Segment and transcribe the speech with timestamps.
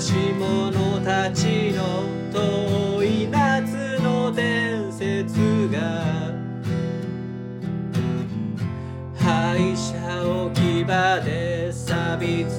[0.00, 6.04] し者たちの遠い夏の伝説が
[9.16, 12.57] 敗者置き場で錆びつ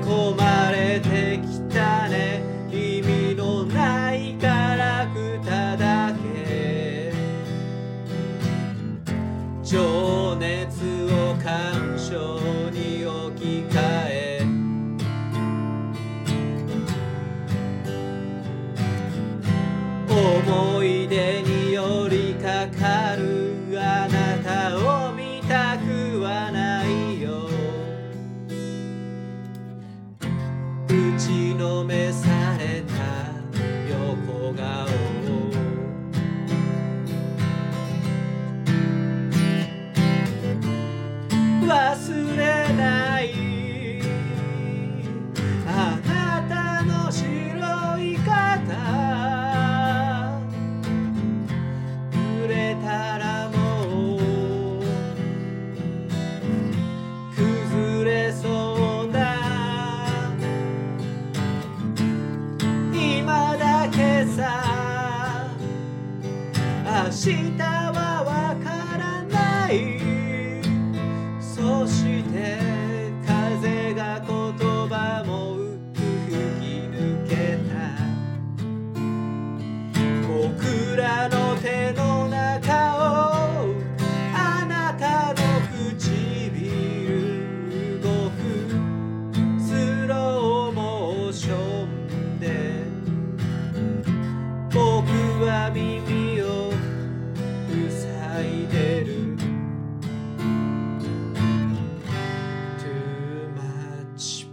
[0.00, 2.42] 込まれてきたね。
[3.34, 5.02] のないキャラ
[5.76, 7.12] だけ。
[9.62, 12.14] 情熱を感傷
[12.70, 14.42] に置き換え。
[20.08, 23.31] 思い出に寄りかかる
[67.22, 67.71] Chita.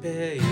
[0.02, 0.49] pay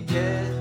[0.00, 0.57] get